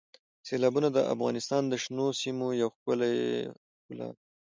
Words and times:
سیلابونه 0.47 0.87
د 0.91 0.97
افغانستان 1.13 1.63
د 1.67 1.73
شنو 1.83 2.07
سیمو 2.21 2.47
یوه 2.61 2.73
ښکلې 2.75 3.13
ښکلا 3.79 4.07
ده. 4.09 4.15